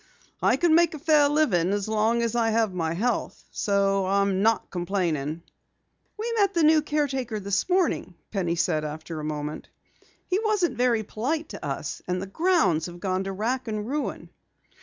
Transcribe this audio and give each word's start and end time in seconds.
I 0.41 0.55
can 0.57 0.73
make 0.73 0.95
a 0.95 0.97
fair 0.97 1.29
living 1.29 1.71
as 1.73 1.87
long 1.87 2.23
as 2.23 2.35
I 2.35 2.49
have 2.49 2.73
my 2.73 2.95
health, 2.95 3.43
so 3.51 4.07
I'm 4.07 4.41
not 4.41 4.71
complaining." 4.71 5.43
"We 6.17 6.33
met 6.37 6.55
the 6.55 6.63
new 6.63 6.81
caretaker 6.81 7.39
this 7.39 7.69
morning," 7.69 8.15
Penny 8.31 8.55
said 8.55 8.83
after 8.83 9.19
a 9.19 9.23
moment. 9.23 9.69
"He 10.25 10.39
wasn't 10.43 10.75
very 10.75 11.03
polite 11.03 11.49
to 11.49 11.63
us, 11.63 12.01
and 12.07 12.19
the 12.19 12.25
grounds 12.25 12.87
have 12.87 12.99
gone 12.99 13.25
to 13.25 13.31
wrack 13.31 13.67
and 13.67 13.87
ruin." 13.87 14.31